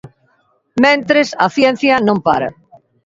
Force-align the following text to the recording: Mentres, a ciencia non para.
Mentres, 0.83 1.27
a 1.45 1.47
ciencia 1.57 1.93
non 2.07 2.17
para. 2.27 2.49